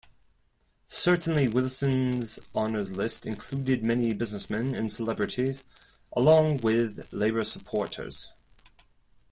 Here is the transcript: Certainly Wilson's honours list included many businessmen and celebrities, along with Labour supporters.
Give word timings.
Certainly 0.87 1.49
Wilson's 1.49 2.39
honours 2.55 2.91
list 2.91 3.27
included 3.27 3.83
many 3.83 4.15
businessmen 4.15 4.73
and 4.73 4.91
celebrities, 4.91 5.63
along 6.13 6.57
with 6.61 7.07
Labour 7.13 7.43
supporters. 7.43 8.31